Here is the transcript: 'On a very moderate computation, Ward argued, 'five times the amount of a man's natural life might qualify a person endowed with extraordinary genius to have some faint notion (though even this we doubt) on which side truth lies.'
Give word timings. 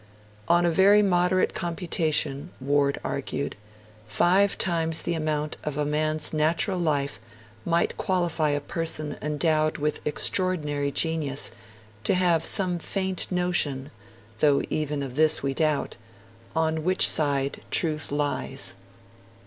'On 0.47 0.65
a 0.65 0.71
very 0.71 1.03
moderate 1.03 1.53
computation, 1.53 2.49
Ward 2.59 2.97
argued, 3.03 3.55
'five 4.07 4.57
times 4.57 5.03
the 5.03 5.13
amount 5.13 5.57
of 5.63 5.77
a 5.77 5.85
man's 5.85 6.33
natural 6.33 6.79
life 6.79 7.19
might 7.65 7.95
qualify 7.97 8.49
a 8.49 8.61
person 8.61 9.15
endowed 9.21 9.77
with 9.77 9.99
extraordinary 10.03 10.89
genius 10.91 11.51
to 12.03 12.15
have 12.15 12.43
some 12.43 12.79
faint 12.79 13.31
notion 13.31 13.91
(though 14.39 14.63
even 14.71 15.07
this 15.13 15.43
we 15.43 15.53
doubt) 15.53 15.97
on 16.55 16.83
which 16.83 17.07
side 17.07 17.61
truth 17.69 18.11
lies.' 18.11 18.73